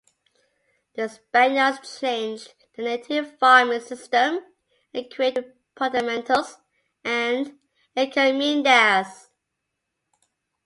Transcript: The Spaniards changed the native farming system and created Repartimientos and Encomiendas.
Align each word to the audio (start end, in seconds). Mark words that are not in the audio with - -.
The 0.95 1.09
Spaniards 1.09 1.99
changed 1.99 2.55
the 2.75 2.81
native 2.81 3.37
farming 3.37 3.81
system 3.81 4.39
and 4.95 5.13
created 5.13 5.53
Repartimientos 5.77 6.57
and 7.03 7.59
Encomiendas. 7.95 9.27